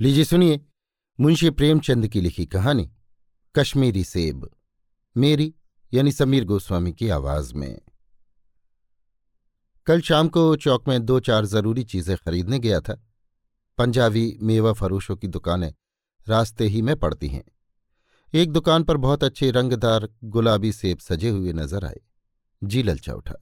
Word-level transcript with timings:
लीजिए 0.00 0.24
सुनिए 0.24 0.60
मुंशी 1.18 1.50
प्रेमचंद 1.50 2.06
की 2.08 2.20
लिखी 2.20 2.44
कहानी, 2.46 2.90
कश्मीरी 3.54 4.04
सेब, 4.04 4.48
मेरी 5.16 5.54
यानी 5.92 6.12
समीर 6.12 6.44
गोस्वामी 6.44 6.92
की 6.92 7.08
आवाज़ 7.08 7.54
में। 7.54 7.80
कल 9.86 10.00
शाम 10.00 10.28
को 10.28 10.56
चौक 10.56 10.88
में 10.88 11.04
दो 11.06 11.20
चार 11.20 11.44
ज़रूरी 11.44 11.84
चीज़ें 11.84 12.16
खरीदने 12.16 12.58
गया 12.58 12.80
था। 12.80 12.94
पंजाबी 13.78 14.38
मेवा 14.42 14.72
फरोशों 14.72 15.16
की 15.16 15.28
दुकानें 15.28 15.72
रास्ते 16.26 16.64
ही 16.64 16.82
में 16.82 16.94
पड़ती 16.96 17.28
हैं। 17.28 17.44
एक 18.34 18.52
दुकान 18.52 18.82
पर 18.82 18.96
बहुत 18.96 19.24
अच्छे 19.24 19.50
रंगदार 19.50 20.08
गुलाबी 20.24 20.72
सेब 20.72 20.98
सजे 20.98 21.28
हुए 21.28 21.52
नज़र 21.52 21.84
आए। 21.84 22.00
जी 22.62 22.82
ललचा 22.82 23.14
उठा। 23.14 23.34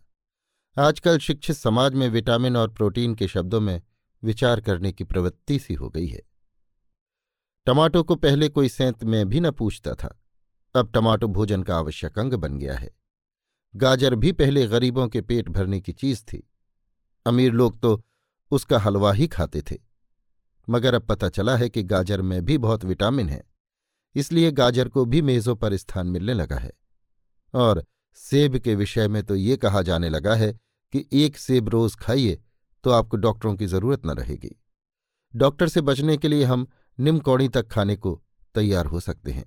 आजकल 0.76 1.18
शिक्षित 1.18 1.56
समाज 1.56 1.94
में 1.94 2.08
विटामिन 2.08 2.56
और 2.56 2.68
प्रोटीन 2.68 3.14
के 3.14 3.28
शब्दों 3.28 3.60
में 3.60 3.82
विचार 4.22 4.60
करने 4.60 4.92
की 4.92 5.04
प्रवृत्ति 5.04 5.58
सी 5.58 5.74
हो 5.74 5.88
गई 5.88 6.06
है। 6.06 6.22
टमाटो 7.66 8.02
को 8.02 8.14
पहले 8.14 8.48
कोई 8.48 8.68
सेंत 8.68 9.04
में 9.04 9.28
भी 9.28 9.40
न 9.40 9.50
पूछता 9.50 9.94
था। 9.94 10.20
अब 10.74 10.92
टमाटो 10.92 11.28
भोजन 11.28 11.62
का 11.62 11.76
आवश्यक 11.76 12.18
अंग 12.18 12.32
बन 12.32 12.58
गया 12.58 12.74
है। 12.74 12.90
गाजर 13.76 14.14
भी 14.14 14.32
पहले 14.32 14.66
गरीबों 14.66 15.08
के 15.08 15.20
पेट 15.20 15.48
भरने 15.48 15.80
की 15.80 15.92
चीज़ 15.92 16.22
थी। 16.22 16.50
अमीर 17.26 17.52
लोग 17.52 17.80
तो 17.80 18.04
उसका 18.50 18.78
हलवा 18.78 19.12
ही 19.12 19.26
खाते 19.26 19.62
थे। 19.62 19.76
मगर 20.68 20.94
अब 20.94 21.02
पता 21.02 21.28
चला 21.28 21.56
है 21.56 21.68
कि 21.68 21.82
गाजर 21.82 22.22
में 22.22 22.44
भी 22.44 22.58
बहुत 22.58 22.84
विटामिन 22.84 23.28
है। 23.28 23.42
इसलिए 24.14 24.50
गाजर 24.50 24.88
को 24.88 25.04
भी 25.04 25.22
मेज़ों 25.22 25.56
पर 25.56 25.76
स्थान 25.76 26.06
मिलने 26.06 26.34
लगा 26.34 26.56
है। 26.56 26.72
और 27.54 27.84
सेब 28.14 28.58
के 28.58 28.74
विषय 28.74 29.08
में 29.08 29.22
तो 29.22 29.36
ये 29.36 29.56
कहा 29.56 29.82
जाने 29.82 30.08
लगा 30.08 30.34
है 30.34 30.52
कि 30.92 31.08
एक 31.12 31.36
सेब 31.36 31.68
रोज 31.68 31.94
खाइए 31.94 32.42
तो 32.84 32.90
आपको 32.90 33.16
डॉक्टरों 33.16 33.56
की 33.56 33.66
ज़रूरत 33.66 34.06
न 34.06 34.10
रहेगी। 34.10 34.60
डॉक्टर 35.36 35.68
से 35.68 35.80
बचने 35.80 36.16
के 36.16 36.28
लिए 36.28 36.44
हम 36.44 36.66
निमकौड़ी 36.98 37.48
तक 37.48 37.68
खाने 37.68 37.96
को 37.96 38.20
तैयार 38.54 38.86
हो 38.86 39.00
सकते 39.00 39.32
हैं। 39.32 39.44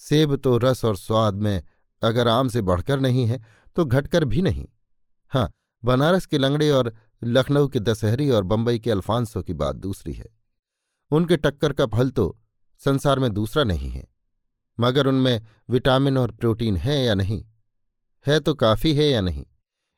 सेब 0.00 0.34
तो 0.36 0.56
रस 0.58 0.84
और 0.84 0.96
स्वाद 0.96 1.34
में 1.34 1.62
अगर 2.02 2.28
आम 2.28 2.48
से 2.48 2.62
बढ़कर 2.62 3.00
नहीं 3.00 3.26
है 3.26 3.40
तो 3.76 3.84
घटकर 3.84 4.24
भी 4.24 4.42
नहीं। 4.42 4.66
हाँ 5.32 5.50
बनारस 5.82 6.26
के 6.26 6.38
लंगड़े 6.38 6.70
और 6.70 6.92
लखनऊ 7.22 7.68
के 7.68 7.80
दशहरी 7.80 8.28
और 8.30 8.42
बंबई 8.44 8.78
के 8.78 8.90
अल्फांसों 8.90 9.42
की 9.42 9.54
बात 9.54 9.76
दूसरी 9.76 10.12
है। 10.12 10.28
उनके 11.10 11.36
टक्कर 11.36 11.72
का 11.72 11.86
फल 11.86 12.10
तो 12.10 12.36
संसार 12.82 13.18
में 13.18 13.32
दूसरा 13.32 13.64
नहीं 13.64 13.90
है, 13.90 14.06
मगर 14.78 15.06
उनमें 15.06 15.40
विटामिन 15.70 16.18
और 16.18 16.30
प्रोटीन 16.30 16.76
है 16.76 17.02
या 17.04 17.14
नहीं? 17.14 17.44
है 18.26 18.38
तो 18.40 18.54
काफ़ी 18.54 18.94
है 18.94 19.04
या 19.04 19.20
नहीं? 19.20 19.44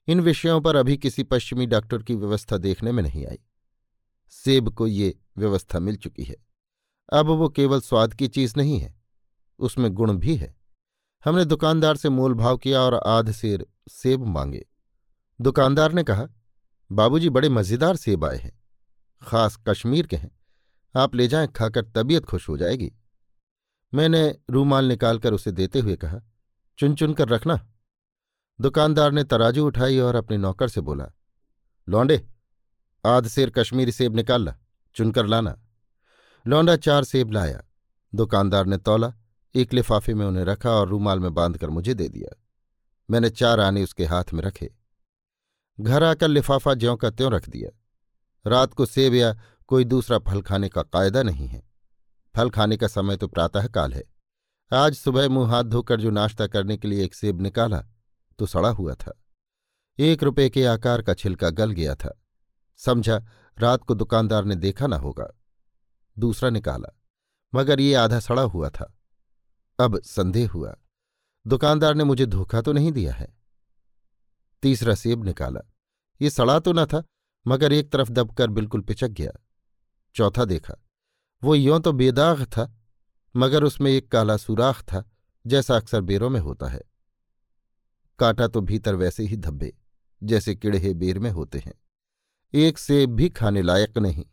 इन 0.08 0.20
विषयों 0.20 0.60
पर 0.60 0.76
अभी 0.76 0.96
किसी 0.96 1.22
पश्चिमी 1.24 1.66
डॉक्टर 1.66 2.02
की 2.02 2.14
व्यवस्था 2.14 2.56
देखने 2.58 2.92
में 2.92 3.02
नहीं 3.02 3.26
आई। 3.26 3.38
सेब 4.32 4.68
को 4.68 4.86
ये 4.86 5.14
व्यवस्था 5.36 5.78
मिल 5.78 5.96
चुकी 5.96 6.22
है। 6.22 6.36
अब 7.12 7.26
वो 7.26 7.48
केवल 7.48 7.80
स्वाद 7.80 8.14
की 8.14 8.28
चीज़ 8.28 8.54
नहीं 8.56 8.78
है, 8.80 8.94
उसमें 9.58 9.90
गुण 9.92 10.12
भी 10.12 10.36
है। 10.36 10.54
हमने 11.24 11.44
दुकानदार 11.44 11.96
से 11.96 12.08
मोल 12.08 12.34
भाव 12.34 12.56
किया 12.56 12.80
और 12.80 12.94
आध 12.96 13.30
सेर 13.32 13.66
सेब 13.88 14.24
मांगे। 14.26 14.66
दुकानदार 15.40 15.92
ने 15.92 16.02
कहा, 16.04 16.26
बाबूजी, 16.90 17.30
बड़े 17.30 17.48
मज़ेदार 17.48 17.96
सेब 17.96 18.24
आए 18.24 18.36
हैं। 18.36 18.52
खास 19.22 19.58
कश्मीर 19.68 20.06
के 20.06 20.16
हैं। 20.16 20.30
आप 20.94 21.14
ले 21.14 21.28
जाएँ, 21.28 21.48
खाकर 21.48 21.84
तबीयत 21.84 22.24
खुश 22.24 22.48
हो 22.48 22.56
जाएगी। 22.56 22.92
मैंने 23.92 24.38
रूमाल 24.50 24.84
निकालकर 24.84 25.32
उसे 25.32 25.52
देते 25.52 25.80
हुए 25.80 25.96
कहा 25.96 26.20
चुन 26.78 26.94
चुन 26.94 27.14
कर 27.14 27.28
रखना। 27.28 27.58
दुकानदार 28.58 29.12
ने 29.12 29.24
तराजू 29.24 29.66
उठाई 29.66 29.98
और 29.98 30.14
अपने 30.14 30.36
नौकर 30.36 30.68
से 30.68 30.80
बोला, 30.80 31.10
लौंडे, 31.88 32.26
आध 33.04 33.28
सेर 33.28 33.50
कश्मीरी 33.50 33.92
सेब 33.92 34.16
निकाल 34.16 34.44
ला। 34.44 34.56
चुनकर 34.94 35.26
लाना। 35.26 35.62
लौंडा 36.46 36.76
चार 36.76 37.04
सेब 37.04 37.30
लाया। 37.32 37.62
दुकानदार 38.14 38.66
ने 38.66 38.78
तोला, 38.78 39.12
एक 39.54 39.72
लिफाफे 39.72 40.14
में 40.14 40.26
उन्हें 40.26 40.44
रखा 40.44 40.70
और 40.70 40.88
रूमाल 40.88 41.20
में 41.20 41.34
बांधकर 41.34 41.70
मुझे 41.70 41.94
दे 41.94 42.08
दिया। 42.08 42.42
मैंने 43.10 43.30
चार 43.30 43.60
आने 43.60 43.82
उसके 43.82 44.04
हाथ 44.04 44.24
में 44.32 44.42
रखे। 44.42 44.74
घर 45.80 46.02
आकर 46.02 46.28
लिफाफा 46.28 46.74
ज्यों 46.74 46.96
का 46.96 47.10
त्यों 47.10 47.32
रख 47.32 47.48
दिया। 47.48 47.80
रात 48.50 48.74
को 48.74 48.86
सेब 48.86 49.14
या 49.14 49.38
कोई 49.66 49.84
दूसरा 49.84 50.18
फल 50.18 50.42
खाने 50.42 50.68
का 50.68 50.82
कायदा 50.82 51.22
नहीं 51.22 51.48
है। 51.48 51.70
फल 52.36 52.50
खाने 52.50 52.76
का 52.76 52.88
समय 52.88 53.16
तो 53.16 53.28
प्रातःकाल 53.28 53.94
है। 53.94 54.02
आज 54.72 54.94
सुबह 54.94 55.28
मुँह 55.28 55.50
हाथ 55.50 55.64
धोकर 55.64 56.00
जो 56.00 56.10
नाश्ता 56.10 56.46
करने 56.46 56.76
के 56.76 56.88
लिए 56.88 57.04
एक 57.04 57.14
सेब 57.14 57.40
निकाला 57.40 57.84
तो 58.38 58.46
सड़ा 58.46 58.68
हुआ 58.68 58.94
था। 58.94 59.22
एक 59.98 60.22
रुपये 60.22 60.50
के 60.50 60.66
आकार 60.66 61.02
का 61.02 61.14
छिलका 61.14 61.50
गल 61.50 61.70
गया 61.70 61.94
था। 61.94 62.22
समझा 62.76 63.26
रात 63.58 63.84
को 63.84 63.94
दुकानदार 63.94 64.44
ने 64.44 64.56
देखा 64.56 64.86
ना 64.86 64.96
होगा। 64.96 65.26
दूसरा 66.18 66.50
निकाला, 66.50 66.88
मगर 67.54 67.80
ये 67.80 67.94
आधा 67.94 68.20
सड़ा 68.20 68.42
हुआ 68.42 68.70
था। 68.70 68.92
अब 69.78 70.00
संदेह 70.02 70.50
हुआ, 70.50 70.74
दुकानदार 71.46 71.94
ने 71.94 72.04
मुझे 72.04 72.26
धोखा 72.26 72.60
तो 72.60 72.72
नहीं 72.72 72.92
दिया 72.92 73.14
है? 73.14 73.28
तीसरा 74.62 74.94
सेब 74.94 75.24
निकाला, 75.24 75.60
ये 76.20 76.30
सड़ा 76.30 76.58
तो 76.58 76.72
न 76.72 76.84
था, 76.86 77.02
मगर 77.46 77.72
एक 77.72 77.92
तरफ़ 77.92 78.10
दबकर 78.10 78.50
बिल्कुल 78.50 78.80
पिचक 78.80 79.08
गया। 79.08 79.32
चौथा 80.14 80.44
देखा, 80.44 80.74
वो 81.42 81.54
यों 81.54 81.80
तो 81.80 81.92
बेदाग 81.92 82.44
था, 82.44 82.72
मगर 83.36 83.64
उसमें 83.64 83.90
एक 83.90 84.10
काला 84.12 84.36
सुराख 84.36 84.82
था, 84.82 85.04
जैसा 85.46 85.76
अक्सर 85.76 86.00
बेरों 86.00 86.30
में 86.30 86.40
होता 86.40 86.68
है। 86.68 86.82
काटा 88.18 88.48
तो 88.48 88.60
भीतर 88.60 88.94
वैसे 88.94 89.22
ही 89.22 89.36
धब्बे, 89.36 89.72
जैसे 90.22 90.54
किड़हे 90.54 90.94
बेर 90.94 91.18
में 91.18 91.30
होते 91.30 91.58
हैं। 91.58 91.74
एक 92.54 92.78
सेब 92.78 93.10
भी 93.10 93.28
खाने 93.28 93.62
लायक 93.62 93.98
नहीं। 93.98 94.24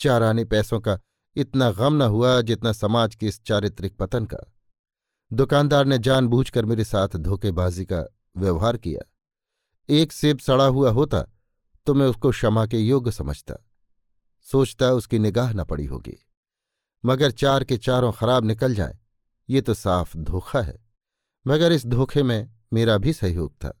चार 0.00 0.22
आने 0.22 0.44
पैसों 0.44 0.80
का 0.80 0.98
इतना 1.36 1.70
गम 1.70 1.94
न 1.94 2.02
हुआ 2.02 2.40
जितना 2.40 2.72
समाज 2.72 3.14
के 3.14 3.26
इस 3.26 3.42
चारित्रिक 3.42 3.96
पतन 3.96 4.24
का। 4.24 4.38
दुकानदार 5.32 5.84
ने 5.84 5.98
जानबूझकर 5.98 6.64
मेरे 6.64 6.84
साथ 6.84 7.08
धोखेबाजी 7.08 7.84
का 7.84 8.04
व्यवहार 8.36 8.76
किया। 8.76 9.00
एक 9.88 10.12
सेब 10.12 10.38
सड़ा 10.38 10.64
हुआ 10.64 10.90
होता 10.90 11.22
तो 11.86 11.94
मैं 11.94 12.06
उसको 12.06 12.30
क्षमा 12.30 12.66
के 12.66 12.78
योग्य 12.78 13.12
समझता। 13.12 13.54
सोचता 14.42 14.90
उसकी 14.90 15.18
निगाह 15.18 15.52
न 15.52 15.64
पड़ी 15.64 15.86
होगी। 15.86 16.18
मगर 17.04 17.30
चार 17.30 17.64
के 17.64 17.76
चारों 17.76 18.12
खराब 18.12 18.44
निकल 18.44 18.74
जाए, 18.74 18.98
ये 19.48 19.60
तो 19.60 19.74
साफ़ 19.74 20.16
धोखा 20.16 20.60
है। 20.60 20.78
मगर 21.46 21.72
इस 21.72 21.86
धोखे 21.86 22.22
में 22.22 22.50
मेरा 22.72 22.98
भी 22.98 23.12
सहयोग 23.12 23.54
था। 23.54 23.80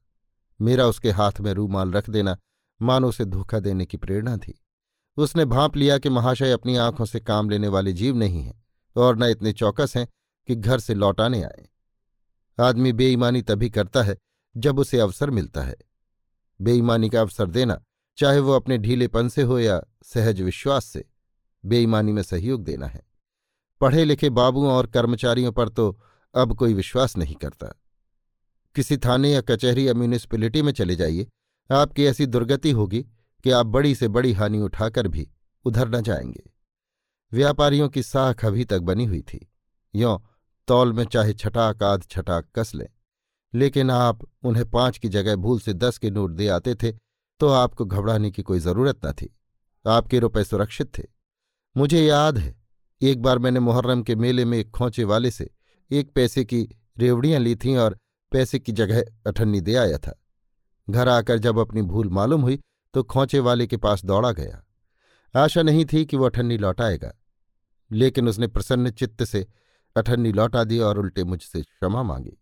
मेरा 0.60 0.86
उसके 0.86 1.10
हाथ 1.10 1.40
में 1.40 1.52
रूमाल 1.52 1.92
रख 1.92 2.10
देना 2.10 2.36
मानो 2.82 3.08
उसे 3.08 3.24
धोखा 3.24 3.58
देने 3.58 3.86
की 3.86 3.96
प्रेरणा 3.96 4.36
थी। 4.36 4.60
उसने 5.16 5.44
भांप 5.44 5.76
लिया 5.76 5.98
कि 5.98 6.08
महाशय 6.08 6.50
अपनी 6.50 6.76
आँखों 6.76 7.04
से 7.04 7.20
काम 7.20 7.50
लेने 7.50 7.68
वाले 7.68 7.92
जीव 7.92 8.16
नहीं 8.16 8.42
हैं, 8.42 8.64
और 8.96 9.16
न 9.16 9.22
इतने 9.22 9.52
चौकस 9.52 9.96
हैं 9.96 10.08
कि 10.46 10.54
घर 10.54 10.80
से 10.80 10.94
लौटाने 10.94 11.42
आए। 11.42 11.68
आदमी 12.60 12.92
बेईमानी 12.92 13.42
तभी 13.42 13.70
करता 13.70 14.02
है 14.02 14.16
जब 14.56 14.78
उसे 14.78 15.00
अवसर 15.00 15.30
मिलता 15.30 15.62
है। 15.62 15.76
बेईमानी 16.60 17.10
का 17.10 17.20
अवसर 17.20 17.46
देना, 17.46 17.82
चाहे 18.18 18.38
वो 18.38 18.52
अपने 18.52 18.78
ढीलेपन 18.78 19.28
से 19.28 19.42
हो 19.42 19.58
या 19.58 19.82
सहज 20.04 20.40
विश्वास 20.40 20.84
से, 20.84 21.04
बेईमानी 21.66 22.12
में 22.12 22.22
सहयोग 22.22 22.64
देना 22.64 22.86
है। 22.86 23.02
पढ़े 23.80 24.04
लिखे 24.04 24.30
बाबुओं 24.30 24.72
और 24.72 24.86
कर्मचारियों 24.86 25.52
पर 25.52 25.68
तो 25.68 26.00
अब 26.34 26.56
कोई 26.56 26.74
विश्वास 26.74 27.16
नहीं 27.16 27.34
करता। 27.34 27.66
किसी 28.74 28.96
थाने 28.96 29.32
या 29.32 29.40
कचहरी 29.40 29.88
या 29.88 29.94
म्यूनिसपैलिटी 29.94 30.62
में 30.62 30.72
चले 30.72 30.96
जाइए 30.96 31.26
आपकी 31.70 32.04
ऐसी 32.04 32.26
दुर्गति 32.26 32.70
होगी 32.70 33.02
कि 33.44 33.50
आप 33.50 33.66
बड़ी 33.66 33.94
से 33.94 34.08
बड़ी 34.08 34.32
हानि 34.32 34.58
उठाकर 34.58 35.08
भी 35.08 35.28
उधर 35.64 35.88
न 35.88 36.02
जाएँगे। 36.02 36.42
व्यापारियों 37.32 37.88
की 37.88 38.02
साख 38.02 38.44
अभी 38.44 38.64
तक 38.64 38.80
बनी 38.80 39.04
हुई 39.04 39.20
थी। 39.22 39.46
यों 39.94 40.18
तौल 40.68 40.92
में 40.92 41.04
चाहे 41.04 41.32
छटाक 41.34 41.82
आध 41.82 42.02
छटाक 42.02 42.48
कस 42.56 42.74
लें, 42.74 42.88
लेकिन 43.54 43.90
आप 43.90 44.20
उन्हें 44.42 44.68
पाँच 44.70 44.98
की 44.98 45.08
जगह 45.08 45.36
भूल 45.36 45.60
से 45.60 45.72
दस 45.74 45.98
के 45.98 46.10
नोट 46.10 46.30
दे 46.30 46.48
आते 46.48 46.74
थे 46.74 46.92
तो 47.40 47.48
आपको 47.48 47.84
घबराने 47.84 48.30
की 48.30 48.42
कोई 48.42 48.58
ज़रूरत 48.58 49.06
न 49.06 49.12
थी। 49.12 49.34
आपके 49.84 50.18
रुपए 50.18 50.44
सुरक्षित 50.44 50.98
थे। 50.98 51.02
मुझे 51.76 52.02
याद 52.02 52.38
है, 52.38 52.54
एक 53.00 53.22
बार 53.22 53.38
मैंने 53.38 53.60
मुहर्रम 53.60 54.02
के 54.02 54.16
मेले 54.16 54.44
में 54.44 54.56
एक 54.58 54.70
खोचे 54.70 55.04
वाले 55.04 55.30
से 55.30 55.48
एक 55.90 56.10
पैसे 56.10 56.44
की 56.44 56.62
रेवड़ियाँ 56.98 57.40
ली 57.40 57.54
थीं 57.56 57.76
और 57.76 57.98
पैसे 58.32 58.58
की 58.58 58.72
जगह 58.72 59.04
अठन्नी 59.26 59.60
दे 59.60 59.74
आया 59.74 59.98
था। 59.98 60.16
घर 60.90 61.08
आकर 61.08 61.38
जब 61.38 61.58
अपनी 61.58 61.82
भूल 61.84 62.08
मालूम 62.10 62.42
हुई 62.42 62.58
तो 62.94 63.02
खोचे 63.04 63.38
वाले 63.40 63.66
के 63.66 63.76
पास 63.78 64.04
दौड़ा 64.04 64.30
गया। 64.32 64.62
आशा 65.34 65.62
नहीं 65.62 65.84
थी 65.84 66.04
कि 66.04 66.16
वो 66.16 66.26
अठन्नी 66.26 66.56
लौटाएगा, 66.58 67.12
लेकिन 67.90 68.28
उसने 68.28 68.46
प्रसन्न 68.48 68.90
चित्त 68.92 69.24
से 69.24 69.46
अठन्नी 69.96 70.32
लौटा 70.32 70.64
दी 70.64 70.78
और 70.80 70.98
उल्टे 70.98 71.24
मुझसे 71.24 71.62
क्षमा 71.62 72.02
मांगी। 72.02 72.36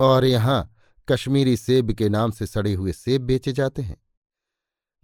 और 0.00 0.24
यहाँ 0.24 0.74
कश्मीरी 1.08 1.56
सेब 1.56 1.92
के 1.92 2.08
नाम 2.08 2.30
से 2.30 2.46
सड़े 2.46 2.72
हुए 2.74 2.92
सेब 2.92 3.22
बेचे 3.22 3.52
जाते 3.52 3.82
हैं। 3.82 3.96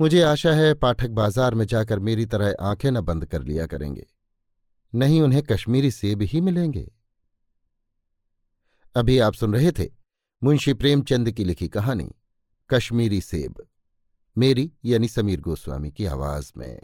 मुझे 0.00 0.22
आशा 0.22 0.52
है 0.52 0.72
पाठक 0.74 1.10
बाज़ार 1.10 1.54
में 1.54 1.64
जाकर 1.66 1.98
मेरी 2.00 2.26
तरह 2.26 2.54
आँखें 2.60 2.90
न 2.90 3.00
बंद 3.02 3.26
कर 3.26 3.42
लिया 3.42 3.66
करेंगे। 3.66 4.06
नहीं, 4.92 5.20
उन्हें 5.22 5.42
कश्मीरी 5.42 5.90
सेब 5.90 6.22
ही 6.22 6.40
मिलेंगे। 6.40 6.90
अभी 8.96 9.18
आप 9.18 9.34
सुन 9.34 9.54
रहे 9.54 9.72
थे 9.72 9.90
मुंशी 10.42 10.74
प्रेमचंद 10.74 11.30
की 11.30 11.44
लिखी 11.44 11.68
कहानी। 11.68 12.10
कश्मीरी 12.70 13.20
सेब। 13.20 13.66
मेरी 14.38 14.72
यानी 14.84 15.08
समीर 15.08 15.40
गोस्वामी 15.40 15.90
की 15.90 16.06
आवाज़ 16.06 16.52
में। 16.56 16.80